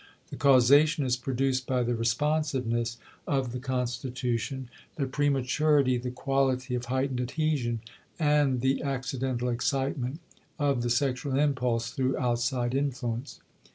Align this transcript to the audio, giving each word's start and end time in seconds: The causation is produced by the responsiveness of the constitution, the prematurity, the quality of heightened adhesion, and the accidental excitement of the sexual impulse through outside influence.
The 0.31 0.35
causation 0.35 1.05
is 1.05 1.15
produced 1.15 1.67
by 1.67 1.83
the 1.83 1.93
responsiveness 1.93 2.97
of 3.27 3.51
the 3.51 3.59
constitution, 3.59 4.67
the 4.95 5.05
prematurity, 5.05 5.95
the 5.99 6.09
quality 6.09 6.73
of 6.73 6.85
heightened 6.85 7.21
adhesion, 7.21 7.81
and 8.17 8.61
the 8.61 8.81
accidental 8.81 9.49
excitement 9.49 10.19
of 10.57 10.81
the 10.81 10.89
sexual 10.89 11.37
impulse 11.37 11.91
through 11.91 12.17
outside 12.17 12.73
influence. 12.73 13.41